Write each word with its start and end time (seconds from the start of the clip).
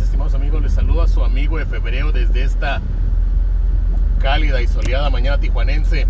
estimados 0.00 0.34
amigos. 0.34 0.62
Les 0.62 0.72
saluda 0.72 1.06
su 1.08 1.24
amigo 1.24 1.58
de 1.58 1.66
febrero 1.66 2.12
desde 2.12 2.42
esta 2.44 2.80
cálida 4.20 4.60
y 4.62 4.66
soleada 4.68 5.10
mañana 5.10 5.38
tijuanense. 5.38 6.06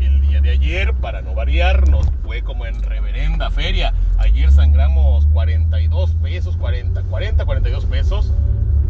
El 0.00 0.20
día 0.20 0.40
de 0.40 0.50
ayer, 0.50 0.92
para 0.94 1.22
no 1.22 1.34
variar, 1.34 1.88
nos 1.88 2.06
fue 2.24 2.42
como 2.42 2.66
en 2.66 2.82
reverenda 2.82 3.50
feria. 3.50 3.94
Ayer 4.18 4.50
sangramos 4.52 5.26
42 5.28 6.12
pesos, 6.22 6.56
40, 6.56 7.02
40, 7.04 7.44
42 7.44 7.84
pesos. 7.86 8.32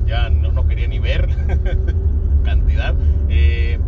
Ya 0.07 0.29
no, 0.31 0.53
no 0.53 0.67
quería 0.67 0.89
ni 0.89 0.99
ver 0.99 1.29
cantidad. 2.45 2.95
Eh, 3.29 3.79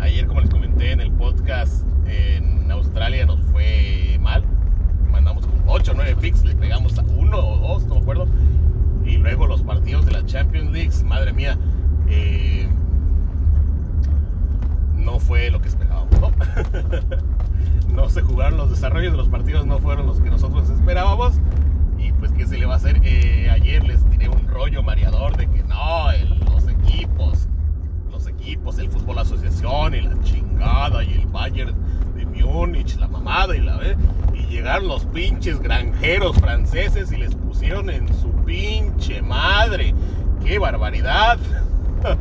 ayer, 0.00 0.26
como 0.26 0.40
les 0.40 0.50
comenté 0.50 0.92
en 0.92 1.00
el 1.00 1.10
podcast, 1.12 1.84
en 2.06 2.70
Australia 2.70 3.26
nos 3.26 3.40
fue 3.52 4.18
mal. 4.20 4.44
Mandamos 5.10 5.46
con 5.46 5.60
8 5.66 5.92
o 5.92 5.94
9 5.94 6.16
picks, 6.20 6.42
le 6.44 6.54
pegamos 6.54 6.98
a 6.98 7.02
uno 7.02 7.38
o 7.38 7.58
dos, 7.58 7.84
no 7.86 7.96
me 7.96 8.00
acuerdo. 8.00 8.26
Y 9.04 9.16
luego 9.18 9.46
los 9.46 9.62
partidos 9.62 10.06
de 10.06 10.12
la 10.12 10.24
Champions 10.24 10.72
League, 10.72 10.92
madre 11.04 11.32
mía, 11.32 11.58
eh, 12.08 12.68
no 14.96 15.18
fue 15.18 15.50
lo 15.50 15.60
que 15.60 15.68
esperábamos, 15.68 16.10
¿no? 16.20 16.32
no 17.94 18.08
se 18.08 18.22
jugaron 18.22 18.56
los 18.58 18.70
desarrollos 18.70 19.12
de 19.12 19.18
los 19.18 19.28
partidos, 19.28 19.66
no 19.66 19.78
fueron 19.78 20.06
los 20.06 20.20
que 20.20 20.30
nosotros 20.30 20.68
esperábamos. 20.70 21.34
Y 21.98 22.12
pues, 22.12 22.32
¿qué 22.32 22.46
se 22.46 22.56
le 22.58 22.66
va 22.66 22.74
a 22.74 22.76
hacer? 22.76 23.00
Eh, 23.04 23.50
ayer 23.50 23.84
les 23.84 24.04
tiré 24.10 24.28
un 24.28 24.46
rollo 24.48 24.82
mareador 24.82 25.36
de 25.36 25.46
que 25.48 25.62
no, 25.64 26.10
el- 26.10 26.38
los 26.40 26.66
equipos, 26.68 27.48
los 28.10 28.26
equipos, 28.26 28.78
el 28.78 28.81
fútbol 28.92 29.18
asociación 29.18 29.94
y 29.94 30.02
la 30.02 30.20
chingada 30.22 31.02
y 31.02 31.14
el 31.14 31.26
Bayern 31.26 31.74
de 32.14 32.26
Múnich, 32.26 32.96
la 32.96 33.08
mamada 33.08 33.56
y 33.56 33.60
la 33.60 33.78
¿eh? 33.82 33.96
y 34.34 34.46
llegaron 34.46 34.88
los 34.88 35.06
pinches 35.06 35.60
granjeros 35.60 36.36
franceses 36.36 37.10
y 37.10 37.16
les 37.16 37.34
pusieron 37.34 37.88
en 37.90 38.08
su 38.14 38.30
pinche 38.44 39.22
madre. 39.22 39.94
¡Qué 40.44 40.58
barbaridad! 40.58 41.38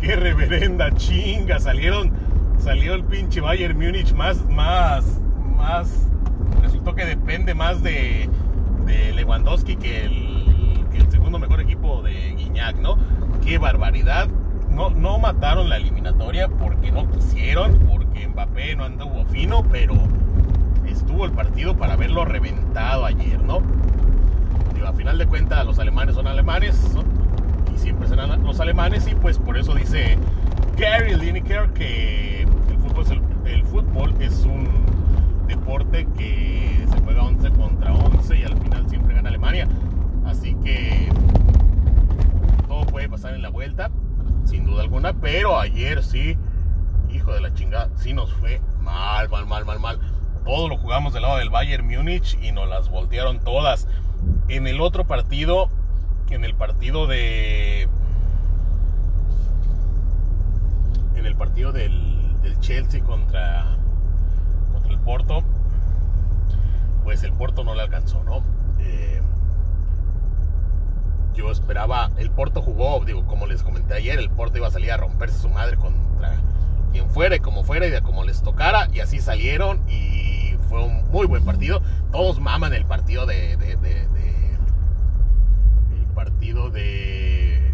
¡Qué 0.00 0.16
reverenda 0.16 0.94
chinga! 0.94 1.58
Salieron, 1.58 2.12
salió 2.58 2.94
el 2.94 3.04
pinche 3.04 3.40
Bayern 3.40 3.76
Múnich 3.76 4.14
más, 4.14 4.44
más, 4.48 5.20
más. 5.56 6.06
Resultó 6.62 6.94
que 6.94 7.04
depende 7.04 7.54
más 7.54 7.82
de, 7.82 8.28
de 8.86 9.12
Lewandowski 9.14 9.76
que 9.76 10.04
el, 10.04 10.84
que 10.92 10.98
el 10.98 11.10
segundo 11.10 11.38
mejor 11.38 11.60
equipo 11.60 12.02
de 12.02 12.34
Guiñac, 12.36 12.76
¿no? 12.76 12.96
¡Qué 13.44 13.58
barbaridad! 13.58 14.28
No, 14.74 14.90
no 14.90 15.18
mataron 15.18 15.68
la 15.68 15.76
eliminatoria 15.76 16.48
porque 16.48 16.90
no 16.90 17.08
quisieron, 17.08 17.78
porque 17.88 18.26
Mbappé 18.26 18.74
no 18.74 18.84
anduvo 18.84 19.24
fino, 19.26 19.62
pero 19.70 19.94
estuvo 20.86 21.24
el 21.24 21.30
partido 21.30 21.76
para 21.76 21.94
verlo 21.94 22.24
reventado 22.24 23.04
ayer, 23.04 23.40
¿no? 23.42 23.62
Digo, 24.74 24.86
a 24.88 24.92
final 24.92 25.16
de 25.18 25.26
cuentas 25.26 25.64
los 25.64 25.78
alemanes 25.78 26.16
son 26.16 26.26
alemanes 26.26 26.76
y 27.72 27.78
siempre 27.78 28.08
serán 28.08 28.42
los 28.42 28.58
alemanes 28.58 29.06
y 29.06 29.14
pues 29.14 29.38
por 29.38 29.56
eso 29.56 29.74
dice 29.74 30.18
Gary 30.76 31.14
Lineker 31.14 31.70
que 31.70 32.42
el 32.42 32.78
fútbol, 32.78 33.04
es 33.04 33.52
el 33.52 33.64
fútbol 33.64 34.14
es 34.20 34.44
un 34.44 34.68
deporte 35.46 36.06
que 36.16 36.84
se 36.90 37.00
juega 37.00 37.22
11 37.22 37.50
contra 37.50 37.94
11 37.94 38.36
y 38.38 38.42
al 38.42 38.56
final 38.56 38.88
siempre 38.88 39.14
gana 39.14 39.28
Alemania. 39.28 39.68
Así 40.26 40.54
que 40.64 41.08
todo 42.66 42.86
puede 42.86 43.08
pasar 43.08 43.34
en 43.34 43.42
la 43.42 43.50
vuelta, 43.50 43.90
sin 44.44 44.64
duda 44.64 44.82
alguna, 44.82 45.12
pero 45.14 45.58
ayer 45.58 46.02
sí, 46.02 46.36
hijo 47.10 47.32
de 47.32 47.40
la 47.40 47.54
chingada, 47.54 47.90
sí 47.96 48.12
nos 48.12 48.32
fue 48.34 48.60
mal, 48.80 49.28
mal, 49.28 49.46
mal, 49.46 49.64
mal, 49.64 49.80
mal. 49.80 49.98
Todo 50.44 50.68
lo 50.68 50.76
jugamos 50.76 51.14
del 51.14 51.22
lado 51.22 51.38
del 51.38 51.50
Bayern 51.50 51.86
Múnich 51.86 52.38
y 52.42 52.52
nos 52.52 52.68
las 52.68 52.90
voltearon 52.90 53.40
todas. 53.40 53.88
En 54.48 54.66
el 54.66 54.80
otro 54.80 55.06
partido, 55.06 55.68
en 56.30 56.44
el 56.44 56.54
partido 56.54 57.06
de. 57.06 57.88
En 61.14 61.26
el 61.26 61.34
partido 61.36 61.72
del, 61.72 62.40
del 62.42 62.58
Chelsea 62.60 63.02
contra, 63.02 63.76
contra 64.72 64.92
el 64.92 64.98
Porto, 65.00 65.42
pues 67.04 67.22
el 67.22 67.32
Porto 67.32 67.64
no 67.64 67.74
le 67.74 67.82
alcanzó, 67.82 68.22
¿no? 68.24 68.42
Eh, 68.80 69.22
yo 71.34 71.50
esperaba, 71.50 72.10
el 72.16 72.30
Porto 72.30 72.62
jugó, 72.62 73.04
digo, 73.04 73.26
como 73.26 73.46
les 73.46 73.62
comenté 73.62 73.94
ayer, 73.94 74.18
el 74.18 74.30
Porto 74.30 74.58
iba 74.58 74.68
a 74.68 74.70
salir 74.70 74.92
a 74.92 74.96
romperse 74.96 75.38
su 75.38 75.48
madre 75.48 75.76
contra 75.76 76.34
quien 76.92 77.10
fuera 77.10 77.36
y 77.36 77.40
como 77.40 77.64
fuera 77.64 77.86
y 77.86 77.90
de 77.90 78.00
como 78.02 78.24
les 78.24 78.42
tocara, 78.42 78.88
y 78.92 79.00
así 79.00 79.20
salieron 79.20 79.80
y 79.88 80.54
fue 80.68 80.84
un 80.84 81.10
muy 81.10 81.26
buen 81.26 81.44
partido. 81.44 81.82
Todos 82.12 82.40
maman 82.40 82.72
el 82.72 82.84
partido 82.84 83.26
de, 83.26 83.52
el 83.52 83.66
partido 86.14 86.70
de 86.70 87.72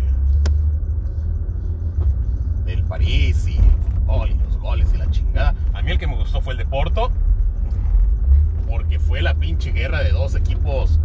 del 2.64 2.82
París 2.84 3.46
y 3.48 3.56
el 3.56 3.74
fútbol 4.06 4.30
y 4.30 4.34
los 4.34 4.56
goles 4.58 4.88
y 4.94 4.98
la 4.98 5.10
chingada. 5.10 5.54
A 5.74 5.82
mí 5.82 5.90
el 5.90 5.98
que 5.98 6.06
me 6.06 6.16
gustó 6.16 6.40
fue 6.40 6.52
el 6.54 6.58
de 6.58 6.66
Porto, 6.66 7.10
porque 8.68 8.98
fue 8.98 9.20
la 9.22 9.34
pinche 9.34 9.72
guerra 9.72 10.02
de 10.02 10.10
dos 10.12 10.34
equipos, 10.34 10.98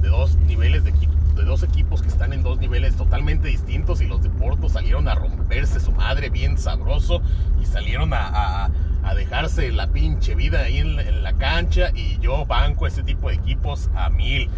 de 0.00 0.08
dos 0.08 0.36
niveles 0.36 0.84
de 0.84 0.90
equipo, 0.90 1.12
de 1.38 1.44
dos 1.44 1.62
equipos 1.62 2.02
que 2.02 2.08
están 2.08 2.32
en 2.32 2.42
dos 2.42 2.58
niveles 2.58 2.96
totalmente 2.96 3.48
distintos 3.48 4.00
y 4.02 4.06
los 4.06 4.22
de 4.22 4.28
Porto 4.30 4.68
salieron 4.68 5.08
a 5.08 5.14
romperse 5.14 5.80
su 5.80 5.92
madre 5.92 6.28
bien 6.30 6.58
sabroso 6.58 7.22
y 7.62 7.66
salieron 7.66 8.12
a, 8.12 8.26
a- 8.64 8.70
a 9.04 9.14
dejarse 9.14 9.70
la 9.72 9.86
pinche 9.86 10.34
vida 10.34 10.60
ahí 10.60 10.78
en 10.78 11.22
la 11.22 11.32
cancha 11.34 11.90
y 11.94 12.18
yo 12.18 12.44
banco 12.44 12.86
ese 12.86 13.02
tipo 13.02 13.28
de 13.28 13.36
equipos 13.36 13.88
a 13.94 14.10
mil 14.10 14.50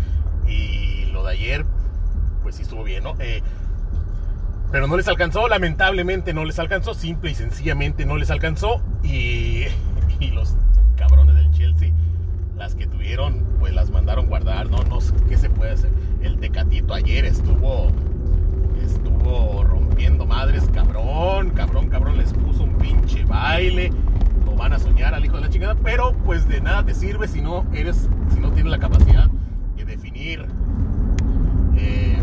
y 0.48 1.04
lo 1.12 1.22
de 1.24 1.32
ayer 1.34 1.64
pues 2.42 2.56
sí 2.56 2.62
estuvo 2.62 2.82
bien, 2.82 3.04
¿no? 3.04 3.14
Eh, 3.20 3.42
pero 4.72 4.86
no 4.86 4.96
les 4.96 5.08
alcanzó, 5.08 5.46
lamentablemente 5.48 6.32
no 6.32 6.44
les 6.44 6.58
alcanzó, 6.58 6.94
simple 6.94 7.30
y 7.30 7.34
sencillamente 7.34 8.06
no 8.06 8.16
les 8.16 8.30
alcanzó. 8.30 8.80
Y, 9.02 9.64
y 10.20 10.30
los 10.32 10.56
cabrones 10.96 11.34
del 11.34 11.50
Chelsea, 11.52 11.90
las 12.56 12.74
que 12.76 12.86
tuvieron, 12.86 13.44
pues 13.58 13.74
las 13.74 13.90
mandaron 13.90 14.26
guardar, 14.26 14.70
no, 14.70 14.82
no 14.84 15.00
sé 15.00 15.12
qué 15.28 15.36
se 15.36 15.50
puede 15.50 15.72
hacer. 15.72 15.90
El 16.22 16.38
Tecatito 16.38 16.94
ayer 16.94 17.24
estuvo, 17.24 17.88
estuvo 18.82 19.64
rompiendo 19.64 20.26
madres, 20.26 20.68
cabrón, 20.72 21.50
cabrón, 21.50 21.88
cabrón, 21.88 22.16
les 22.18 22.32
puso 22.32 22.64
un 22.64 22.74
pinche 22.74 23.24
baile. 23.24 23.90
Lo 24.44 24.54
van 24.56 24.72
a 24.72 24.78
soñar 24.78 25.14
al 25.14 25.24
hijo 25.24 25.36
de 25.36 25.42
la 25.42 25.48
chingada, 25.48 25.74
pero 25.82 26.12
pues 26.24 26.46
de 26.48 26.60
nada 26.60 26.84
te 26.84 26.94
sirve 26.94 27.28
si 27.28 27.40
no 27.40 27.64
eres, 27.72 28.08
si 28.34 28.40
no 28.40 28.50
tienes 28.52 28.70
la 28.70 28.78
capacidad 28.78 29.28
de 29.76 29.84
definir 29.84 30.46
eh, 31.76 32.18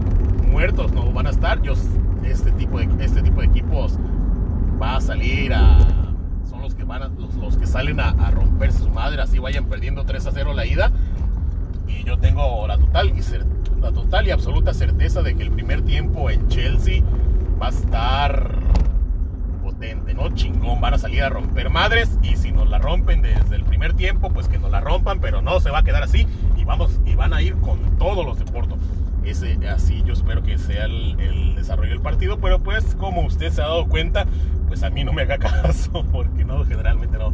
muertos 0.52 0.92
no 0.94 1.12
van 1.12 1.28
a 1.28 1.32
estar. 1.32 1.62
Yo, 1.62 1.74
este 2.24 2.52
tipo 2.54 2.80
de 2.80 3.04
este 3.04 3.22
tipo 3.22 3.42
de 3.42 3.48
equipos 3.48 3.98
va 4.82 4.98
a 4.98 5.02
salir 5.02 5.54
a 5.54 5.80
son 6.50 6.62
los 6.62 6.76
que 6.76 6.84
van 6.84 7.04
a- 7.04 7.08
los, 7.10 7.34
los 7.36 7.58
que 7.58 7.66
salen 7.68 8.00
a, 8.00 8.10
a 8.10 8.32
romperse 8.32 8.80
su 8.80 8.90
madre, 8.90 9.22
así 9.22 9.40
vayan 9.40 9.66
perdiendo 9.66 10.06
3 10.06 10.28
a 10.28 10.32
0 10.32 10.54
la 10.54 10.66
ida. 10.66 10.92
Y 11.88 12.04
yo 12.04 12.18
tengo 12.20 12.68
la 12.68 12.78
total 12.78 13.10
y 13.10 13.22
cer- 13.22 13.46
la 13.82 13.92
total 13.92 14.28
y 14.28 14.32
absoluta 14.32 14.74
certeza 14.74 15.22
de 15.22 15.36
que 15.36 15.44
el 15.44 15.52
primer 15.52 15.82
tiempo 15.84 16.30
en 16.30 16.48
Chelsea 16.48 17.04
va 17.62 17.68
a 17.68 17.70
estar 17.70 18.60
potente, 19.64 20.14
¿no? 20.14 20.30
Chingón, 20.34 20.80
van 20.80 20.94
a 20.94 20.98
salir 20.98 21.24
a 21.24 21.30
romper 21.30 21.70
madres 21.70 22.18
y 22.24 22.36
si 22.36 22.52
nos 22.52 22.70
la 22.70 22.80
rompen 22.80 23.22
desde 23.22 23.56
el 23.56 23.64
primer 23.64 23.94
tiempo, 23.94 24.30
pues 24.30 24.48
que 24.48 24.58
nos 24.58 24.72
la 24.72 24.82
rompan, 24.82 25.20
pero 25.20 25.42
no 25.42 25.60
se 25.60 25.70
va 25.70 25.80
a 25.80 25.84
quedar 25.84 26.04
así 26.04 26.28
y 26.56 26.64
vamos 26.64 27.00
y 27.06 27.16
van 27.16 27.34
a 27.34 27.42
ir 27.42 27.56
con 27.58 27.80
todos 27.98 28.26
los 28.26 28.40
de 28.40 28.46
Porto. 28.46 28.78
Ese, 29.24 29.58
así 29.68 30.04
yo 30.06 30.14
espero 30.14 30.42
que 30.42 30.58
sea 30.58 30.86
el, 30.86 31.20
el 31.20 31.56
desarrollo 31.56 31.90
del 31.90 32.02
partido, 32.02 32.40
pero 32.40 32.60
pues 32.60 32.96
como 32.96 33.22
usted 33.26 33.52
se 33.52 33.62
ha 33.62 33.66
dado 33.66 33.88
cuenta, 33.88 34.26
pues 34.68 34.84
a 34.84 34.90
mí 34.90 35.04
no 35.04 35.12
me 35.12 35.24
haga 35.24 35.38
caso, 35.38 36.06
porque 36.12 36.46
no, 36.46 36.64
generalmente 36.66 37.18
no, 37.18 37.34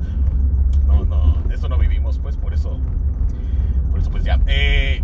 no, 0.87 1.05
no, 1.05 1.37
de 1.47 1.55
eso 1.55 1.69
no 1.69 1.77
vivimos, 1.77 2.19
pues 2.19 2.35
por 2.35 2.53
eso, 2.53 2.79
por 3.91 3.99
eso 3.99 4.09
pues 4.09 4.23
ya. 4.23 4.39
Eh, 4.47 5.03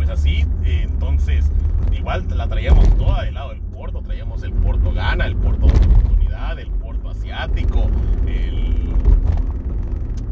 pues 0.00 0.08
así, 0.08 0.46
entonces, 0.64 1.52
igual 1.92 2.24
la 2.34 2.48
traíamos 2.48 2.88
toda 2.96 3.24
del 3.24 3.34
lado 3.34 3.50
del 3.50 3.60
Porto, 3.60 4.00
traíamos 4.00 4.42
el 4.42 4.50
Porto 4.54 4.94
gana, 4.94 5.26
el 5.26 5.36
Porto 5.36 5.66
de 5.66 5.74
oportunidad, 5.74 6.58
el 6.58 6.70
Porto 6.70 7.10
asiático, 7.10 7.86
el... 8.26 8.94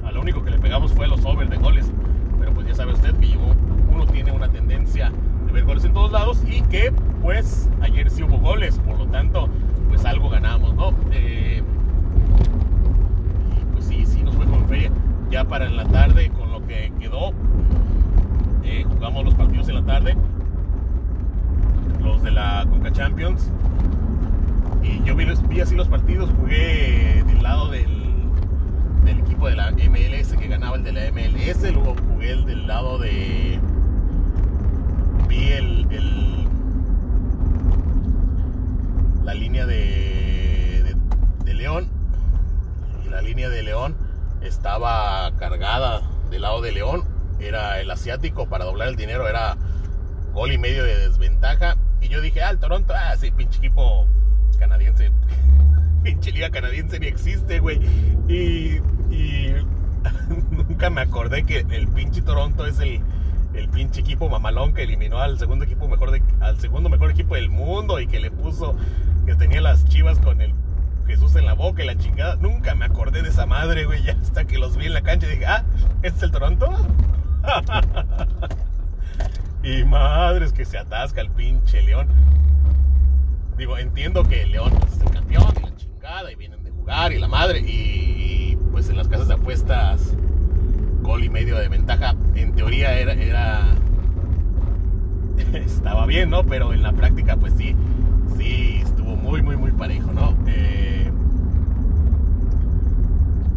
A 0.06 0.10
lo 0.10 0.22
único 0.22 0.42
que 0.42 0.52
le 0.52 0.58
pegamos 0.58 0.94
fue 0.94 1.06
los 1.06 1.22
over 1.26 1.50
de 1.50 1.58
goles, 1.58 1.92
pero 2.38 2.54
pues 2.54 2.66
ya 2.66 2.74
sabe 2.76 2.94
usted 2.94 3.14
que 3.16 3.36
uno 3.92 4.06
tiene 4.06 4.32
una 4.32 4.48
tendencia 4.48 5.12
de 5.44 5.52
ver 5.52 5.66
goles 5.66 5.84
en 5.84 5.92
todos 5.92 6.12
lados 6.12 6.42
y 6.48 6.62
que 6.62 6.90
pues 7.20 7.68
ayer 7.82 8.08
sí 8.08 8.22
hubo 8.22 8.38
goles, 8.38 8.78
por 8.78 8.98
lo 8.98 9.06
tanto 9.08 9.50
pues 9.90 10.02
algo 10.06 10.30
ganamos, 10.30 10.74
¿no? 10.76 10.94
Eh, 11.12 11.62
pues 13.74 13.84
sí, 13.84 14.06
sí 14.06 14.22
nos 14.22 14.34
fue 14.34 14.46
con 14.46 14.66
feria. 14.66 14.90
Ya 15.30 15.44
para 15.44 15.66
en 15.66 15.76
la 15.76 15.84
tarde, 15.84 16.30
con 16.30 16.52
lo 16.52 16.66
que 16.66 16.90
quedó, 16.98 17.34
eh, 18.70 18.84
jugamos 18.86 19.24
los 19.24 19.34
partidos 19.34 19.66
en 19.70 19.76
la 19.76 19.82
tarde, 19.82 20.14
los 22.02 22.22
de 22.22 22.30
la 22.30 22.66
Conca 22.68 22.92
Champions. 22.92 23.50
Y 24.82 25.02
yo 25.04 25.16
vi, 25.16 25.24
vi 25.48 25.60
así 25.62 25.74
los 25.74 25.88
partidos, 25.88 26.28
jugué 26.38 27.24
del 27.26 27.42
lado 27.42 27.70
del, 27.70 27.88
del, 29.06 29.20
equipo 29.20 29.48
de 29.48 29.56
la 29.56 29.70
MLS 29.70 30.34
que 30.34 30.48
ganaba 30.48 30.76
el 30.76 30.84
de 30.84 30.92
la 30.92 31.10
MLS, 31.10 31.62
luego 31.72 31.96
jugué 32.12 32.32
el 32.32 32.44
del 32.44 32.66
lado 32.66 32.98
de. 32.98 33.58
Vi 35.28 35.44
el, 35.52 36.46
la 39.24 39.32
línea 39.32 39.64
de, 39.64 40.82
de, 40.84 40.96
de 41.46 41.54
León. 41.54 41.88
Y 43.06 43.08
la 43.08 43.22
línea 43.22 43.48
de 43.48 43.62
León 43.62 43.96
estaba 44.42 45.32
cargada 45.38 46.02
del 46.30 46.42
lado 46.42 46.60
de 46.60 46.72
León 46.72 47.17
era 47.40 47.80
el 47.80 47.90
asiático 47.90 48.48
para 48.48 48.64
doblar 48.64 48.88
el 48.88 48.96
dinero, 48.96 49.28
era 49.28 49.56
gol 50.32 50.52
y 50.52 50.58
medio 50.58 50.84
de 50.84 50.96
desventaja. 51.08 51.76
Y 52.00 52.08
yo 52.08 52.20
dije, 52.20 52.42
ah, 52.42 52.50
el 52.50 52.58
Toronto, 52.58 52.94
ah, 52.96 53.14
sí, 53.16 53.30
pinche 53.30 53.58
equipo 53.58 54.06
canadiense. 54.58 55.10
pinche 56.02 56.32
liga 56.32 56.50
canadiense 56.50 56.98
ni 56.98 57.06
existe, 57.06 57.60
güey. 57.60 57.80
Y, 58.28 58.80
nunca 60.50 60.90
me 60.90 61.00
acordé 61.00 61.44
que 61.44 61.66
el 61.70 61.88
pinche 61.88 62.22
Toronto 62.22 62.66
es 62.66 62.78
el, 62.78 63.00
el 63.54 63.68
pinche 63.68 64.00
equipo 64.00 64.28
mamalón 64.28 64.72
que 64.74 64.82
eliminó 64.82 65.18
al 65.18 65.38
segundo 65.38 65.64
equipo 65.64 65.88
mejor 65.88 66.12
de, 66.12 66.22
al 66.40 66.58
segundo 66.60 66.88
mejor 66.88 67.10
equipo 67.10 67.34
del 67.34 67.50
mundo 67.50 67.98
y 68.00 68.06
que 68.06 68.20
le 68.20 68.30
puso 68.30 68.76
que 69.26 69.34
tenía 69.34 69.60
las 69.60 69.84
chivas 69.86 70.18
con 70.18 70.40
el 70.40 70.54
Jesús 71.06 71.34
en 71.36 71.46
la 71.46 71.54
boca 71.54 71.82
y 71.82 71.86
la 71.86 71.96
chingada. 71.96 72.36
Nunca 72.36 72.74
me 72.74 72.84
acordé 72.84 73.22
de 73.22 73.30
esa 73.30 73.46
madre, 73.46 73.86
güey. 73.86 74.02
Ya 74.02 74.12
hasta 74.22 74.44
que 74.44 74.58
los 74.58 74.76
vi 74.76 74.86
en 74.86 74.94
la 74.94 75.02
cancha 75.02 75.26
y 75.26 75.30
dije, 75.30 75.46
ah, 75.46 75.64
¿este 76.02 76.18
es 76.18 76.22
el 76.22 76.30
Toronto? 76.30 76.70
y 79.62 79.84
madres 79.84 80.52
que 80.52 80.64
se 80.64 80.78
atasca 80.78 81.20
el 81.20 81.30
pinche 81.30 81.82
León. 81.82 82.08
Digo, 83.56 83.76
entiendo 83.76 84.24
que 84.24 84.46
León 84.46 84.72
pues, 84.78 84.94
es 84.94 85.00
el 85.00 85.10
campeón 85.10 85.52
y 85.58 85.62
la 85.62 85.76
chingada 85.76 86.30
y 86.30 86.36
vienen 86.36 86.62
de 86.62 86.70
jugar 86.70 87.12
y 87.12 87.18
la 87.18 87.28
madre. 87.28 87.60
Y, 87.60 88.56
pues 88.70 88.88
en 88.88 88.96
las 88.96 89.08
casas 89.08 89.28
de 89.28 89.34
apuestas, 89.34 90.14
gol 91.02 91.24
y 91.24 91.28
medio 91.28 91.58
de 91.58 91.68
ventaja, 91.68 92.14
en 92.34 92.54
teoría 92.54 92.98
era, 92.98 93.14
era 93.14 93.74
estaba 95.54 96.06
bien, 96.06 96.30
¿no? 96.30 96.44
Pero 96.44 96.72
en 96.72 96.82
la 96.82 96.92
práctica, 96.92 97.36
pues 97.36 97.54
sí, 97.54 97.74
sí, 98.36 98.80
estuvo 98.84 99.16
muy, 99.16 99.42
muy, 99.42 99.56
muy 99.56 99.72
parejo, 99.72 100.12
¿no? 100.12 100.36
Eh, 100.46 101.07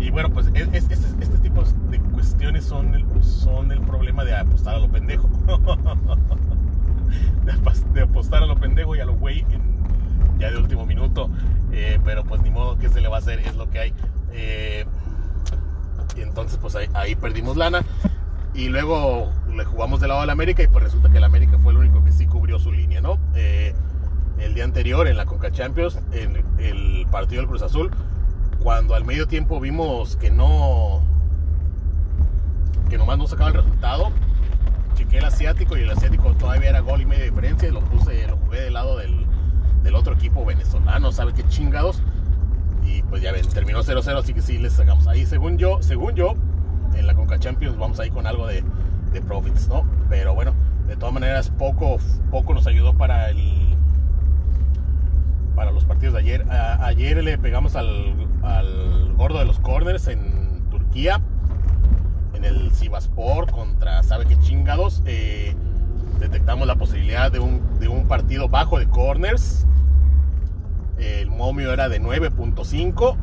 y 0.02 0.10
bueno, 0.10 0.30
pues 0.32 0.48
este, 0.48 0.96
este, 0.96 1.38
tipo 1.44 1.64
de 1.92 2.00
cuestiones 2.00 2.66
son 2.66 2.96
el, 2.96 3.06
son 3.24 3.72
el 3.72 3.82
problema 3.82 4.26
de 4.26 4.36
apostar 4.36 4.74
a 4.76 4.80
lo 4.80 4.90
pendejo. 4.90 5.30
de, 7.94 8.02
apostar 8.02 8.42
a 8.42 8.48
lo 8.48 8.56
pendejo 8.56 8.96
y 8.96 9.00
a 9.00 9.06
lo 9.06 9.14
güey 9.14 9.46
ya 10.40 10.50
de 10.50 10.58
último 10.58 10.88
minuto. 10.88 11.30
Eh, 11.72 12.00
pero 12.04 12.24
pues 12.24 12.42
ni 12.42 12.50
modo 12.50 12.80
que 12.80 12.90
se 12.90 13.00
le 13.00 13.10
va 13.10 13.18
a 13.18 13.20
hacer, 13.20 13.42
es 13.42 13.56
lo 13.56 13.70
que 13.70 13.80
hay. 13.80 13.94
Eh, 14.34 14.86
y 16.18 16.22
entonces 16.22 16.58
pues 16.60 16.76
ahí, 16.76 16.88
ahí, 16.96 17.14
perdimos 17.14 17.56
lana. 17.56 17.84
Y 18.56 18.70
luego 18.70 19.32
le 19.56 19.66
jugamos 19.66 20.00
del 20.00 20.10
lado 20.10 20.22
de 20.22 20.28
la 20.28 20.34
América 20.34 20.64
y 20.64 20.68
pues 20.68 20.84
resulta 20.84 21.12
que 21.12 21.20
el 21.20 21.24
América 21.24 21.60
fue 21.60 21.74
el 21.74 21.78
único 21.78 22.04
que 22.04 22.12
sí 22.12 22.26
cubrió 22.26 22.58
su 22.58 22.72
línea, 22.72 23.02
¿no? 23.02 23.20
el 23.36 24.56
día 24.56 24.64
anterior 24.64 25.08
en 25.08 25.18
la 25.18 25.26
Conca 25.26 25.52
Champions, 25.52 26.00
en 26.12 26.44
el 26.58 27.06
partido 27.12 27.42
del 27.42 27.48
Cruz 27.48 27.62
Azul, 27.62 27.92
cuando 28.64 28.96
al 28.96 29.06
medio 29.06 29.28
tiempo 29.28 29.60
vimos 29.60 30.16
que 30.18 30.30
no, 30.30 31.02
que 32.90 32.98
nomás 32.98 33.18
no 33.18 33.28
sacaba 33.28 33.50
el 33.50 33.56
resultado, 33.56 34.12
chequé 34.96 35.18
el 35.18 35.26
asiático 35.26 35.78
y 35.78 35.82
el 35.82 35.90
asiático 35.90 36.34
todavía 36.36 36.70
era 36.70 36.80
gol 36.82 37.02
y 37.02 37.06
media 37.06 37.26
diferencia 37.26 37.70
y 37.70 37.72
lo 37.72 37.82
puse, 37.82 38.28
lo 38.28 38.38
jugué 38.38 38.62
del 38.62 38.74
lado 38.74 38.98
del, 38.98 39.26
del 39.84 39.96
otro 39.96 40.14
equipo 40.14 40.46
venezolano, 40.46 41.12
¿sabe 41.12 41.34
qué 41.34 41.44
chingados? 41.48 42.02
Y 42.86 43.02
pues 43.04 43.22
ya 43.22 43.32
ven, 43.32 43.48
terminó 43.50 43.84
0-0, 43.84 44.18
así 44.18 44.34
que 44.34 44.42
sí 44.42 44.58
les 44.58 44.74
sacamos 44.74 45.08
ahí. 45.08 45.26
Según 45.26 45.58
yo, 45.58 45.82
según 45.82 46.16
yo, 46.16 46.36
en 46.96 47.08
la 47.08 47.14
Conca 47.14 47.40
Champions 47.40 47.78
vamos 47.78 48.00
ahí 48.00 48.10
con 48.10 48.28
algo 48.28 48.48
de, 48.48 48.64
de 49.12 49.22
profits, 49.22 49.68
¿no? 49.68 49.86
Pero 50.10 50.34
bueno, 50.34 50.54
de 50.88 50.96
todas 50.96 51.14
maneras, 51.14 51.50
poco, 51.50 51.98
poco 52.30 52.54
nos 52.54 52.68
ayudó 52.68 52.94
para 52.94 53.30
el 53.30 53.62
para 55.56 55.72
los 55.72 55.86
partidos 55.86 56.16
de 56.16 56.22
ayer. 56.22 56.46
ayer 56.50 57.24
le 57.24 57.38
pegamos 57.38 57.76
al, 57.76 58.16
gordo 59.16 59.40
de 59.40 59.46
los 59.46 59.60
corners 59.60 60.08
en 60.08 60.70
Turquía, 60.70 61.22
en 62.34 62.46
el 62.46 62.72
Sivaspor 62.72 63.52
contra 63.52 64.04
sabe 64.04 64.26
qué 64.26 64.38
chingados. 64.40 65.04
Eh, 65.06 65.56
detectamos 66.20 66.68
la 66.68 66.76
posibilidad 66.76 67.32
de 67.32 67.40
un, 67.40 67.80
de 67.80 67.88
un 67.88 68.08
partido 68.08 68.48
bajo 68.50 68.80
de 68.80 68.88
corners. 68.90 69.66
El 70.98 71.30
momio 71.30 71.74
era 71.74 71.90
de 71.90 72.02
9.5. 72.02 73.18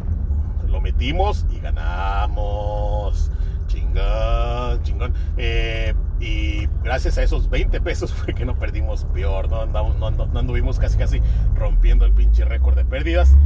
Lo 0.69 0.81
metimos 0.81 1.47
y 1.51 1.61
ganamos. 1.61 3.31
Chingón, 3.67 4.83
chingón. 4.83 5.15
Eh, 5.37 5.95
y 6.21 6.67
gracias 6.83 7.19
a 7.19 7.23
esos 7.23 7.49
20 7.49 7.81
pesos 7.81 8.13
fue 8.15 8.35
que 8.35 8.45
no 8.45 8.59
perdimos 8.59 9.05
peor, 9.07 9.49
no, 9.51 9.67
no, 9.67 10.39
anduvimos 10.39 10.79
casi 10.79 10.99
casi 10.99 11.21
rompiendo 11.55 12.05
el 12.05 12.13
pinche 12.13 12.45
récord 12.45 12.77
de 12.77 12.85
pérdidas. 12.85 13.37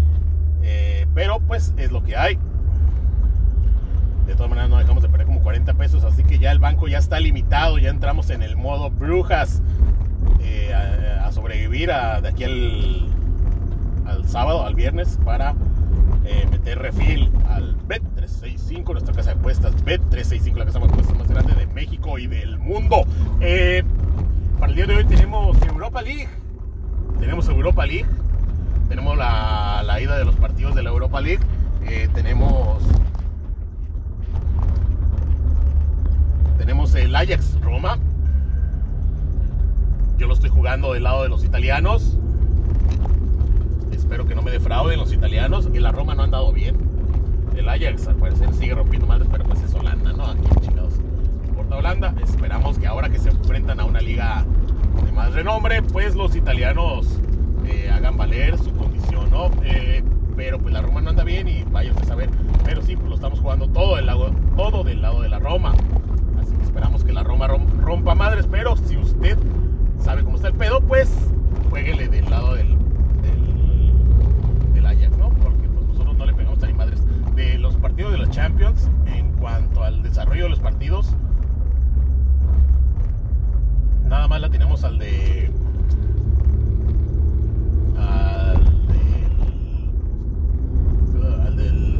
Pero 1.14 1.40
pues 1.40 1.74
es 1.76 1.92
lo 1.92 2.02
que 2.02 2.16
hay. 2.16 2.38
De 4.26 4.34
todas 4.34 4.48
maneras 4.48 4.70
no 4.70 4.78
dejamos 4.78 5.02
de 5.02 5.08
perder 5.08 5.26
como 5.26 5.42
40 5.42 5.74
pesos, 5.74 6.04
así 6.04 6.22
que 6.22 6.38
ya 6.38 6.52
el 6.52 6.58
banco 6.58 6.88
ya 6.88 6.98
está 6.98 7.18
limitado, 7.20 7.78
ya 7.78 7.90
entramos 7.90 8.30
en 8.30 8.42
el 8.42 8.56
modo 8.56 8.90
brujas 8.90 9.60
eh, 10.40 10.72
a, 10.72 11.30
sobrevivir 11.32 11.88
de 11.88 12.28
aquí 12.28 12.44
al, 12.44 13.08
al 14.06 14.28
sábado, 14.28 14.64
al 14.64 14.74
viernes, 14.74 15.18
para 15.24 15.54
eh, 16.24 16.46
meter 16.50 16.78
refil 16.78 17.32
al 17.48 17.76
Bet365, 17.88 18.92
nuestra 18.92 19.12
casa 19.12 19.34
de 19.34 19.40
apuestas. 19.40 19.74
Bet365, 19.84 20.54
la 20.54 20.64
casa 20.66 20.78
de 20.78 20.86
apuestas 20.86 21.18
más 21.18 21.28
grande 21.28 21.54
de 21.54 21.66
México 21.66 22.18
y 22.18 22.28
del 22.28 22.58
mundo. 22.58 23.04
Eh, 23.40 23.82
para 24.58 24.70
el 24.70 24.76
día 24.76 24.86
de 24.86 24.96
hoy 24.96 25.04
tenemos 25.04 25.60
Europa 25.62 26.00
League. 26.02 26.28
Tenemos 27.18 27.48
Europa 27.48 27.84
League. 27.86 28.06
Tenemos 28.92 29.16
la, 29.16 29.82
la 29.86 30.02
ida 30.02 30.18
de 30.18 30.26
los 30.26 30.36
partidos 30.36 30.74
de 30.74 30.82
la 30.82 30.90
Europa 30.90 31.22
League. 31.22 31.40
Eh, 31.86 32.10
tenemos. 32.12 32.82
Tenemos 36.58 36.94
el 36.94 37.16
Ajax 37.16 37.58
Roma. 37.62 37.96
Yo 40.18 40.26
lo 40.26 40.34
estoy 40.34 40.50
jugando 40.50 40.92
del 40.92 41.04
lado 41.04 41.22
de 41.22 41.30
los 41.30 41.42
italianos 41.42 42.18
espero 44.12 44.26
que 44.26 44.34
no 44.34 44.42
me 44.42 44.50
defrauden 44.50 44.98
los 44.98 45.10
italianos. 45.10 45.70
Y 45.72 45.78
la 45.78 45.90
Roma 45.90 46.14
no 46.14 46.20
ha 46.20 46.24
andado 46.26 46.52
bien. 46.52 46.76
El 47.56 47.66
Ajax 47.70 48.08
al 48.08 48.16
parecer 48.16 48.52
sigue 48.52 48.74
rompiendo 48.74 49.06
madres, 49.06 49.26
pero 49.32 49.44
pues 49.44 49.62
es 49.62 49.74
Holanda, 49.74 50.12
¿no? 50.12 50.26
Aquí 50.26 50.42
chingados. 50.60 50.92
Porta 51.56 51.76
Holanda. 51.76 52.14
Esperamos 52.22 52.78
que 52.78 52.86
ahora 52.86 53.08
que 53.08 53.18
se 53.18 53.30
enfrentan 53.30 53.80
a 53.80 53.86
una 53.86 54.02
liga 54.02 54.44
de 55.02 55.12
más 55.12 55.32
renombre, 55.32 55.80
pues 55.80 56.14
los 56.14 56.36
italianos 56.36 57.06
eh, 57.66 57.90
hagan 57.90 58.16
valer 58.16 58.58
su 58.58 58.72
condición, 58.72 59.30
¿no? 59.30 59.50
Eh, 59.64 60.02
pero 60.36 60.58
pues 60.58 60.74
la 60.74 60.82
Roma 60.82 61.00
no 61.00 61.14
vaya 61.72 61.92
a 62.00 62.04
saber. 62.04 62.30
Pero 62.64 62.82
sí, 62.82 62.96
pues 62.96 63.08
lo 63.08 63.14
estamos 63.14 63.40
jugando 63.40 63.68
todo 63.68 63.96
del 63.96 64.06
lado, 64.06 64.32
todo 64.56 64.84
del 64.84 65.02
lado 65.02 65.22
de 65.22 65.28
la 65.28 65.38
Roma. 65.38 65.74
Así 66.40 66.54
que 66.54 66.62
esperamos 66.62 67.04
que 67.04 67.12
la 67.12 67.22
Roma 67.22 67.48
rompa 67.48 68.14
madres. 68.14 68.46
Pero 68.50 68.76
si 68.76 68.96
usted 68.96 69.38
sabe 69.98 70.24
cómo 70.24 70.36
está 70.36 70.48
el 70.48 70.54
pedo, 70.54 70.80
pues 70.80 71.10
jueguele 71.70 72.08
del 72.08 72.28
lado 72.30 72.54
del 72.54 72.72
de 77.34 77.58
los 77.58 77.76
partidos 77.76 78.12
de 78.12 78.18
los 78.18 78.30
Champions, 78.30 78.88
en 79.06 79.32
cuanto 79.32 79.82
al 79.82 80.02
desarrollo 80.02 80.44
de 80.44 80.50
los 80.50 80.60
partidos, 80.60 81.16
nada 84.06 84.28
más 84.28 84.40
la 84.40 84.48
tenemos 84.50 84.84
al 84.84 84.98
de. 84.98 85.50
al 87.96 88.64
del. 88.88 89.90
al 91.46 91.56
del. 91.56 91.96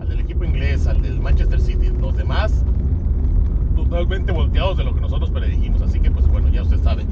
al 0.00 0.08
del 0.08 0.20
equipo 0.20 0.44
inglés, 0.44 0.86
al 0.86 1.02
del 1.02 1.20
Manchester 1.20 1.60
City. 1.60 1.90
Los 2.00 2.16
demás, 2.16 2.64
totalmente 3.76 4.32
volteados 4.32 4.78
de 4.78 4.84
lo 4.84 4.94
que 4.94 5.00
nosotros 5.00 5.30
predijimos. 5.30 5.82
Así 5.82 6.00
que, 6.00 6.10
pues 6.10 6.26
bueno, 6.28 6.48
ya 6.48 6.62
usted 6.62 6.82
sabe. 6.82 7.04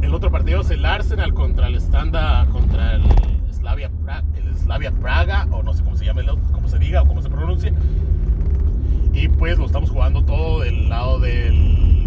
El 0.00 0.14
otro 0.14 0.30
partido 0.30 0.60
es 0.60 0.70
el 0.70 0.84
Arsenal 0.84 1.34
contra 1.34 1.66
el 1.66 1.80
Standa, 1.80 2.46
contra 2.52 2.94
el 2.94 3.02
Slavia, 3.64 3.90
el 4.36 4.54
Slavia 4.56 4.90
Praga, 4.90 5.48
o 5.50 5.62
no 5.62 5.72
sé 5.72 5.82
cómo 5.82 5.96
se 5.96 6.04
llama, 6.04 6.20
cómo 6.52 6.68
se 6.68 6.78
diga 6.78 7.00
o 7.00 7.06
cómo 7.06 7.22
se 7.22 7.30
pronuncia. 7.30 7.72
Y 9.14 9.28
jugando 10.04 10.22
todo 10.30 10.60
del 10.60 10.90
lado 10.90 11.18
del, 11.18 12.06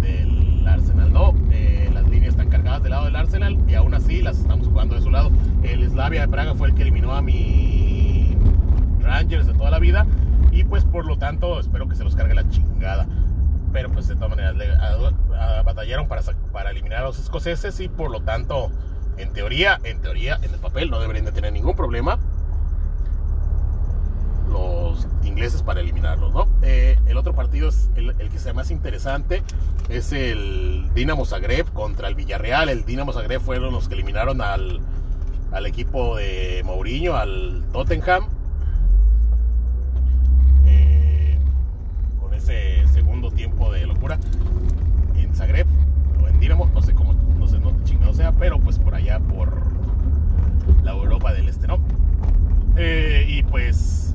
del 0.00 0.68
Arsenal, 0.68 1.12
¿no? 1.12 1.34
Eh, 1.50 1.90
las 1.92 2.08
líneas 2.08 2.34
están 2.34 2.48
cargadas 2.48 2.80
del 2.84 2.90
lado 2.90 3.06
del 3.06 3.16
Arsenal 3.16 3.58
y 3.66 3.74
aún 3.74 3.92
así 3.92 4.22
las 4.22 4.38
estamos 4.38 4.68
jugando 4.68 4.94
de 4.94 5.00
su 5.00 5.10
lado. 5.10 5.32
El 5.64 5.84
Slavia 5.90 6.20
de 6.20 6.28
Praga 6.28 6.54
fue 6.54 6.68
el 6.68 6.76
que 6.76 6.82
eliminó 6.82 7.12
a 7.12 7.22
mi 7.22 8.36
Rangers 9.00 9.48
de 9.48 9.54
toda 9.54 9.70
la 9.70 9.80
vida 9.80 10.06
y 10.52 10.62
pues 10.62 10.84
por 10.84 11.06
lo 11.06 11.18
tanto 11.18 11.58
espero 11.58 11.88
que 11.88 11.96
se 11.96 12.04
los 12.04 12.14
cargue 12.14 12.34
la 12.34 12.48
chingada 12.48 13.08
pero 13.72 13.90
pues 13.90 14.06
de 14.06 14.14
todas 14.14 14.30
maneras 14.30 14.54
batallaron 15.64 16.06
para, 16.06 16.22
para 16.52 16.70
eliminar 16.70 17.00
a 17.00 17.06
los 17.06 17.18
escoceses 17.18 17.80
y 17.80 17.88
por 17.88 18.12
lo 18.12 18.20
tanto 18.20 18.70
en 19.16 19.32
teoría, 19.32 19.80
en 19.82 20.00
teoría, 20.00 20.38
en 20.40 20.54
el 20.54 20.60
papel 20.60 20.88
no 20.88 21.00
deberían 21.00 21.24
de 21.24 21.32
tener 21.32 21.52
ningún 21.52 21.74
problema 21.74 22.20
los 24.50 25.06
ingleses 25.38 25.62
para 25.62 25.80
eliminarlos, 25.80 26.34
¿no? 26.34 26.48
Eh, 26.62 26.98
el 27.06 27.16
otro 27.16 27.32
partido 27.32 27.68
es 27.68 27.88
el, 27.94 28.12
que 28.12 28.40
sea 28.40 28.52
más 28.52 28.72
interesante, 28.72 29.44
es 29.88 30.10
el 30.12 30.92
Dinamo 30.94 31.24
Zagreb 31.24 31.72
contra 31.72 32.08
el 32.08 32.16
Villarreal. 32.16 32.68
El 32.68 32.84
Dinamo 32.84 33.12
Zagreb 33.12 33.40
fueron 33.40 33.72
los 33.72 33.88
que 33.88 33.94
eliminaron 33.94 34.40
al, 34.40 34.80
al 35.52 35.66
equipo 35.66 36.16
de 36.16 36.62
Mourinho, 36.64 37.14
al 37.14 37.64
Tottenham. 37.72 38.26
Eh, 40.66 41.38
con 42.18 42.34
ese 42.34 42.84
segundo 42.88 43.30
tiempo 43.30 43.70
de 43.70 43.86
locura 43.86 44.18
en 45.16 45.32
Zagreb 45.36 45.68
o 46.20 46.26
en 46.26 46.40
Dinamo, 46.40 46.68
no 46.74 46.82
sé 46.82 46.94
cómo, 46.94 47.12
no 47.12 47.46
sé 47.46 47.60
dónde 47.60 47.84
chingado 47.84 48.12
sea, 48.12 48.32
pero 48.32 48.58
pues 48.58 48.76
por 48.80 48.96
allá 48.96 49.20
por 49.20 49.62
la 50.82 50.90
Europa 50.90 51.32
del 51.32 51.48
Este, 51.48 51.68
¿no? 51.68 51.78
Eh, 52.76 53.24
y 53.28 53.44
pues. 53.44 54.07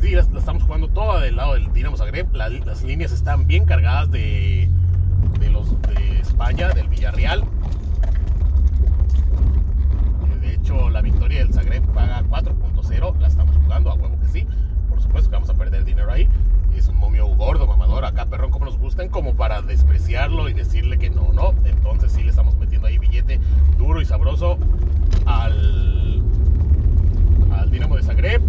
Sí, 0.00 0.10
la, 0.10 0.20
estamos 0.22 0.62
jugando 0.62 0.88
toda 0.88 1.20
del 1.20 1.36
lado 1.36 1.54
del 1.54 1.72
Dinamo 1.72 1.96
Zagreb. 1.96 2.32
La- 2.34 2.48
las 2.48 2.82
líneas 2.82 3.12
están 3.12 3.46
bien 3.46 3.64
cargadas 3.64 4.10
de, 4.10 4.68
de 5.40 5.50
los 5.50 5.70
de 5.82 6.20
España, 6.20 6.68
del 6.70 6.88
Villarreal. 6.88 7.42
Eh, 10.32 10.36
De 10.40 10.54
hecho, 10.54 10.90
la 10.90 11.00
victoria 11.02 11.38
del 11.40 11.52
Zagreb 11.52 11.82
paga 11.92 12.22
4.0. 12.24 13.18
La 13.18 13.28
estamos 13.28 13.56
jugando, 13.56 13.90
a 13.90 13.94
huevo 13.94 14.18
que 14.20 14.28
sí. 14.28 14.46
Por 14.88 15.00
supuesto 15.00 15.30
que 15.30 15.34
vamos 15.36 15.50
a 15.50 15.54
perder 15.54 15.84
dinero 15.84 16.10
ahí. 16.12 16.28
Es 16.76 16.88
un 16.88 16.96
momio 16.96 17.26
gordo, 17.28 17.66
mamador, 17.66 18.04
acá 18.04 18.26
perrón 18.26 18.50
como 18.50 18.66
nos 18.66 18.76
gustan, 18.78 19.08
como 19.08 19.34
para 19.34 19.62
despreciarlo 19.62 20.48
y 20.48 20.52
decirle 20.52 20.98
que 20.98 21.08
no, 21.10 21.32
no. 21.32 21.54
Entonces 21.64 22.12
sí 22.12 22.22
le 22.22 22.30
estamos 22.30 22.54
metiendo 22.56 22.86
ahí 22.86 22.98
billete 22.98 23.40
duro 23.78 24.00
y 24.02 24.04
sabroso 24.04 24.58
al, 25.24 26.22
al 27.50 27.70
Dinamo 27.70 27.96
de 27.96 28.02
Zagreb. 28.02 28.42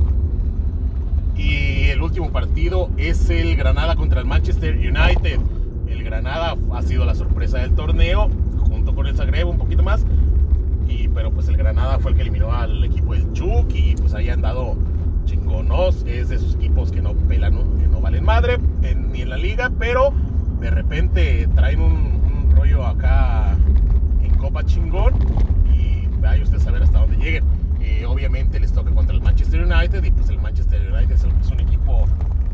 Y 1.38 1.90
el 1.90 2.02
último 2.02 2.32
partido 2.32 2.90
es 2.98 3.30
el 3.30 3.56
Granada 3.56 3.96
contra 3.96 4.20
el 4.20 4.26
Manchester 4.26 4.76
United. 4.76 5.40
El 5.88 6.04
Granada 6.04 6.56
ha 6.74 6.82
sido 6.82 7.06
la 7.06 7.14
sorpresa 7.14 7.60
del 7.60 7.76
torneo, 7.76 8.30
junto 8.60 8.96
con 8.96 9.06
el 9.08 9.16
Zagreb 9.16 9.48
un 9.48 9.58
poquito 9.58 9.84
más. 9.84 10.06
Y, 10.88 11.08
pero 11.10 11.32
pues 11.32 11.48
el 11.48 11.58
Granada 11.58 12.00
fue 12.00 12.12
el 12.12 12.18
que 12.18 12.24
eliminó 12.24 12.52
al 12.52 12.84
equipo 12.84 13.14
del 13.14 13.32
Chuk 13.34 13.74
y 13.74 13.96
pues 13.96 14.14
ahí 14.14 14.30
han 14.30 14.42
dado 14.42 14.76
chingonos. 15.26 16.04
Es 16.08 16.30
de 16.30 16.36
esos 16.36 16.56
equipos 16.56 16.92
que 16.92 17.02
no 17.02 17.14
pelan, 17.14 17.54
que 17.80 17.88
no 17.88 18.02
valen 18.02 18.24
madre 18.24 18.58
ni 19.12 19.22
en 19.22 19.30
la 19.30 19.38
liga, 19.38 19.72
pero 19.78 20.14
de 20.60 20.72
repente 20.72 21.48
traen 21.56 21.82
un, 21.82 21.94
un 21.94 22.56
rollo 22.56 22.86
acá 22.86 23.56
en 24.24 24.36
Copa 24.38 24.64
chingón 24.64 25.14
y 25.72 26.08
vaya 26.20 26.42
usted 26.42 26.58
a 26.58 26.62
saber 26.62 26.84
hasta 26.84 27.00
dónde 27.00 27.18
lleguen. 27.18 27.57
Eh, 27.88 28.06
obviamente 28.06 28.60
les 28.60 28.74
toca 28.74 28.92
contra 28.92 29.16
el 29.16 29.22
Manchester 29.22 29.64
United 29.64 30.04
y 30.04 30.12
pues 30.12 30.30
el 30.30 30.40
Manchester 30.40 30.92
United 30.92 31.16
es 31.16 31.24
un, 31.52 31.60
equipo 31.62 32.06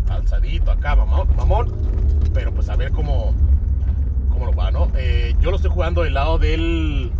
alzadito 0.08 0.72
acá, 0.72 0.96
mamón, 0.96 1.74
pero 2.36 2.54
pues 2.54 2.70
a 2.70 2.75
ver 2.75 2.92
cómo, 2.92 3.34
cómo 4.30 4.46
lo 4.46 4.54
va, 4.54 4.70
¿no? 4.70 4.90
Eh, 4.96 5.34
yo 5.42 5.50
lo 5.50 5.56
estoy 5.56 5.72
jugando 5.72 6.04
del 6.04 6.13
lado 6.13 6.38
del, 6.38 7.12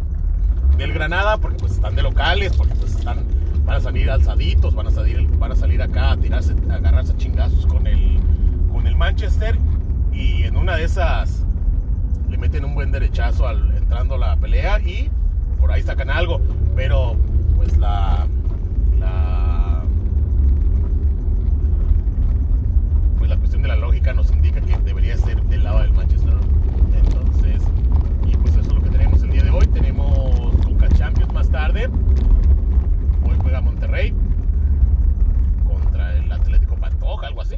del 0.78 0.94
Granada 0.94 1.38
porque 1.38 1.58
pues 1.58 1.72
están 1.72 1.96
de 1.96 2.04
locales, 2.04 2.56
porque 2.56 2.76
pues 2.76 3.04
van 3.04 3.26
a 3.68 3.82
salir 3.82 4.12
alzaditos, 4.12 4.76
van 4.76 4.88
a 4.88 4.92
salir, 4.92 5.28
van 5.40 5.52
a 5.52 5.56
salir 5.56 5.82
acá 5.82 6.12
a 6.12 6.18
tirarse, 6.18 6.54
agarrarse 6.70 7.18
chingazos 7.18 7.66
con 7.66 7.88
el, 7.88 8.20
con 8.72 8.86
el 8.86 8.96
Manchester 8.96 9.58
y 10.12 10.44
en 10.44 10.56
una 10.56 10.76
de 10.76 10.84
esas 10.84 11.44
le 12.30 12.38
meten 12.38 12.64
un 12.64 12.76
buen 12.76 12.92
derechazo 12.92 13.48
al, 13.48 13.76
entrando 13.76 14.16
a 14.16 14.18
la 14.20 14.36
pelea 14.36 14.80
y 14.82 15.10
por 15.60 15.72
ahí 15.72 15.82
sacan 15.82 16.12
algo, 16.12 16.40
pero 16.76 17.18
pues 17.64 17.78
la, 17.78 18.28
la 19.00 19.84
pues 23.18 23.30
la 23.30 23.38
cuestión 23.38 23.62
de 23.62 23.70
la 23.70 23.78
lógica 23.78 24.12
nos 24.14 24.30
indica 24.32 24.60
que 24.60 24.78
debería 24.80 25.18
ser 25.18 25.42
del 25.44 25.64
lado 25.64 25.80
del 25.80 25.94
Manchester. 25.94 26.34
Entonces, 26.94 27.64
y 28.26 28.36
pues 28.36 28.52
eso 28.52 28.62
es 28.62 28.74
lo 28.74 28.82
que 28.82 28.90
tenemos 28.90 29.24
el 29.24 29.32
día 29.32 29.44
de 29.44 29.50
hoy. 29.50 29.66
Tenemos 29.68 30.58
Conca 30.66 30.90
Champions 30.90 31.34
más 31.34 31.50
tarde. 31.50 31.88
Hoy 33.24 33.38
juega 33.42 33.62
Monterrey 33.62 34.14
contra 35.66 36.18
el 36.18 36.30
Atlético 36.30 36.76
Pantoja, 36.76 37.28
algo 37.28 37.42
así. 37.44 37.56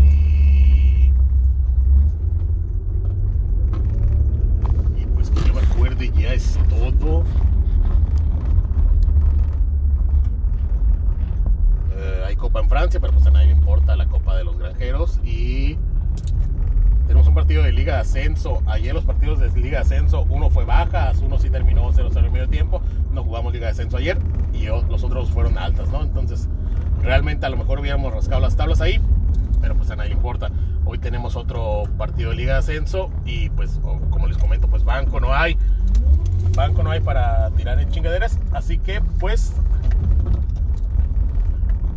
Y, 0.00 1.10
y 4.98 5.06
pues 5.14 5.28
que 5.30 5.40
yo 5.46 5.52
me 5.52 5.60
acuerde 5.60 6.10
ya 6.16 6.32
es 6.32 6.58
todo. 6.70 7.24
Eh, 11.98 12.24
hay 12.26 12.36
Copa 12.36 12.60
en 12.60 12.68
Francia, 12.68 13.00
pero 13.00 13.12
pues 13.12 13.26
a 13.26 13.30
nadie 13.30 13.46
le 13.46 13.52
importa 13.52 13.96
la 13.96 14.06
Copa 14.06 14.36
de 14.36 14.44
los 14.44 14.58
Granjeros. 14.58 15.20
Y 15.24 15.78
tenemos 17.06 17.26
un 17.26 17.34
partido 17.34 17.62
de 17.62 17.72
Liga 17.72 17.94
de 17.94 18.00
Ascenso. 18.00 18.62
Ayer 18.66 18.94
los 18.94 19.04
partidos 19.04 19.40
de 19.40 19.48
Liga 19.60 19.78
de 19.78 19.84
Ascenso, 19.84 20.26
uno 20.28 20.50
fue 20.50 20.64
bajas, 20.64 21.20
uno 21.20 21.38
sí 21.38 21.48
terminó 21.48 21.90
0-0 21.90 22.24
en 22.24 22.32
medio 22.32 22.48
tiempo. 22.48 22.82
No 23.12 23.24
jugamos 23.76 23.76
Liga 23.76 23.76
de 23.76 23.76
Ascenso 23.76 23.96
ayer 23.96 24.18
y 24.52 24.66
los 24.66 25.04
otros 25.04 25.30
fueron 25.30 25.58
altas, 25.58 25.88
¿no? 25.90 26.02
Entonces, 26.02 26.48
realmente 27.02 27.46
a 27.46 27.50
lo 27.50 27.56
mejor 27.56 27.80
hubiéramos 27.80 28.12
rascado 28.12 28.40
las 28.40 28.56
tablas 28.56 28.80
ahí, 28.80 29.00
pero 29.60 29.74
pues 29.76 29.90
a 29.90 29.96
nadie 29.96 30.12
importa. 30.12 30.50
Hoy 30.84 30.98
tenemos 30.98 31.36
otro 31.36 31.82
partido 31.98 32.30
de 32.30 32.36
Liga 32.36 32.52
de 32.54 32.58
Ascenso 32.60 33.10
y 33.24 33.50
pues, 33.50 33.78
como 34.10 34.26
les 34.28 34.38
comento, 34.38 34.68
pues 34.68 34.84
banco 34.84 35.20
no 35.20 35.32
hay. 35.34 35.56
Banco 36.54 36.82
no 36.82 36.90
hay 36.90 37.00
para 37.00 37.50
tirar 37.50 37.78
en 37.80 37.90
chingaderas. 37.90 38.38
Así 38.52 38.78
que, 38.78 39.00
pues, 39.18 39.52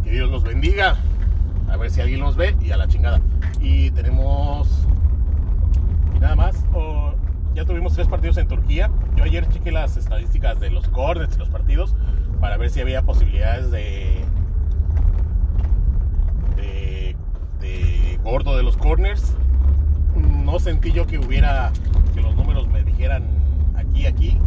que 0.03 0.11
Dios 0.11 0.29
los 0.29 0.43
bendiga. 0.43 0.97
A 1.69 1.77
ver 1.77 1.91
si 1.91 2.01
alguien 2.01 2.19
nos 2.21 2.35
ve 2.35 2.55
y 2.61 2.71
a 2.71 2.77
la 2.77 2.87
chingada. 2.87 3.21
Y 3.61 3.91
tenemos. 3.91 4.67
Nada 6.19 6.35
más. 6.35 6.55
o- 6.73 7.08
ya 7.55 7.65
tuvimos 7.65 7.93
tres 7.93 8.07
partidos 8.07 8.37
en 8.37 8.47
Turquía. 8.47 8.89
Yo 9.15 9.23
ayer 9.23 9.47
chequé 9.49 9.71
las 9.71 9.97
estadísticas 9.97 10.59
de 10.59 10.69
los 10.69 10.87
corners 10.89 11.35
y 11.35 11.39
los 11.39 11.49
partidos 11.49 11.95
para 12.39 12.57
ver 12.57 12.69
si 12.69 12.79
había 12.81 13.01
posibilidades 13.01 13.71
de. 13.71 14.25
gordo 18.23 18.55
de 18.57 18.63
los 18.63 18.77
corners. 18.77 19.33
No 20.15 20.59
sentí 20.59 20.91
yo 20.91 21.07
que 21.07 21.17
hubiera. 21.17 21.71
que 22.13 22.21
los 22.21 22.35
números 22.35 22.67
me 22.67 22.83
dijeran 22.83 23.23
aquí, 23.75 24.05
aquí. 24.05 24.37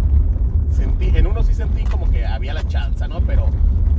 Sentí, 0.71 1.09
en 1.17 1.27
uno 1.27 1.43
sí 1.43 1.55
sentí 1.55 1.85
como 1.85 2.09
que 2.11 2.25
había 2.27 2.55
la 2.55 2.67
chance, 2.67 3.07
¿no? 3.09 3.21
Pero 3.23 3.47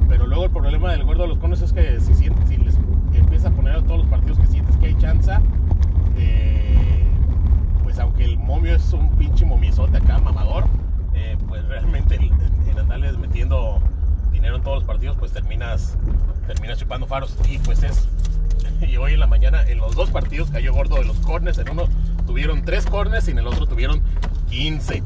pero 0.10 0.28
luego 0.28 0.46
el 0.46 0.52
problema 0.52 0.92
del 0.92 1.04
gordo 1.06 1.24
de 1.24 1.30
los 1.30 1.38
conos 1.40 1.62
es 1.62 1.72
que 1.74 2.00
si, 2.00 2.14
si 2.14 2.26
empieza 3.14 3.48
a 3.48 3.52
poner 3.52 3.76
a 3.76 3.82
todos 3.82 4.00
los 4.00 4.08
partidos 4.08 4.38
que 4.40 4.48
sientes 4.48 4.76
que 4.78 4.88
hay 4.88 4.96
chance, 4.96 5.32
eh, 6.18 7.04
pues 7.84 7.98
aunque 8.00 8.26
el 8.26 8.38
momio 8.38 8.76
es 8.76 8.92
un 8.94 9.10
pinche 9.18 9.46
momiezote 9.46 9.98
acá, 9.98 10.20
mamador, 10.20 10.66
eh, 11.14 11.38
pues 11.48 11.66
realmente 11.68 12.16
el- 12.16 12.32
en, 12.32 12.70
en 12.72 12.80
andarles 12.80 13.18
dinero 14.32 14.58
en 14.58 14.64
todos 14.64 14.78
los 14.78 14.84
partidos, 14.86 15.18
pues 15.18 15.32
terminas, 15.32 15.98
terminas 16.48 16.80
chupando 16.80 17.08
faros. 17.08 17.36
Y 17.50 17.58
pues 17.60 17.84
es. 17.84 18.08
Y 18.82 18.98
hoy 18.98 19.14
en 19.14 19.20
la 19.20 19.28
mañana, 19.28 19.64
en 19.66 19.78
los 19.78 19.96
dos 19.96 20.10
partidos 20.10 20.50
cayó 20.50 20.74
gordo 20.74 20.96
de 20.96 21.06
los 21.06 21.18
corners. 21.18 21.58
En 21.58 21.70
uno 21.70 21.84
tuvieron 22.26 22.64
tres 22.64 22.86
corners 22.86 23.28
y 23.28 23.32
en 23.32 23.40
el 23.40 23.48
otro 23.48 23.66
tuvieron 23.66 24.02
15. 24.50 25.02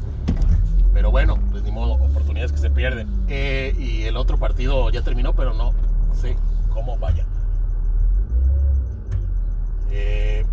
Pero 0.92 1.10
bueno, 1.10 1.38
pues 1.50 1.62
ni 1.62 1.70
modo, 1.70 1.92
oportunidades 1.92 2.50
que 2.50 2.58
se 2.58 2.70
pierden. 2.70 3.08
Eh, 3.28 3.74
y 3.78 4.02
el 4.02 4.16
otro 4.16 4.36
partido 4.36 4.90
ya 4.90 5.02
terminó, 5.02 5.34
pero 5.34 5.54
no 5.54 5.72
sé 6.12 6.36
cómo 6.70 6.98
vaya. 6.98 7.24
Eh, 9.92 10.44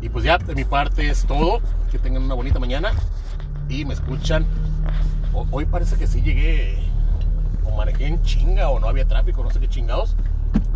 y 0.00 0.08
pues 0.08 0.24
ya 0.24 0.38
de 0.38 0.54
mi 0.54 0.64
parte 0.64 1.08
es 1.08 1.24
todo. 1.26 1.60
Que 1.90 1.98
tengan 1.98 2.22
una 2.22 2.34
bonita 2.34 2.60
mañana 2.60 2.92
y 3.68 3.84
me 3.84 3.94
escuchan. 3.94 4.46
Ho- 5.32 5.46
Hoy 5.50 5.64
parece 5.64 5.96
que 5.96 6.06
sí 6.06 6.22
llegué 6.22 6.78
o 7.64 7.76
manejé 7.76 8.06
en 8.06 8.22
chinga 8.22 8.68
o 8.70 8.80
no 8.80 8.88
había 8.88 9.06
tráfico, 9.06 9.42
no 9.44 9.50
sé 9.50 9.60
qué 9.60 9.68
chingados. 9.68 10.16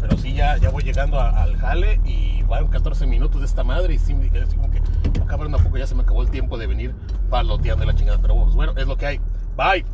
Pero 0.01 0.17
sí, 0.19 0.35
ya, 0.35 0.57
ya 0.59 0.71
voy 0.71 0.83
llegando 0.85 1.19
a- 1.21 1.43
al 1.43 1.57
jale 1.57 2.01
y 2.05 2.43
van 2.43 2.69
14 2.69 3.07
minutos 3.07 3.41
de 3.41 3.47
esta 3.47 3.65
madre 3.65 3.95
y 3.95 3.99
sí 3.99 4.15
como 4.55 4.71
que, 4.71 4.79
"Ah, 5.21 5.27
cabrón, 5.27 5.53
poco 5.53 5.79
ya 5.79 5.87
se 5.87 5.95
me 5.95 6.03
acabó 6.03 6.23
el 6.23 6.31
tiempo 6.31 6.59
de 6.59 6.67
venir 6.67 6.95
paloteando 7.31 7.85
la 7.85 7.95
chingada. 7.95 8.19
Pero 8.21 8.37
pues, 8.45 8.55
bueno, 8.55 8.73
es 8.77 8.87
lo 8.87 8.97
que 8.97 9.07
hay. 9.07 9.21
Bye. 9.57 9.85